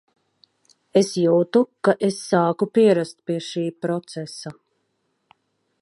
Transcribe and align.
Es 1.01 1.11
jūtu, 1.23 1.61
ka 1.89 1.95
es 2.09 2.17
sāku 2.29 2.69
pierast 2.79 3.19
pie 3.29 3.37
šī 3.51 3.67
procesa. 3.87 4.57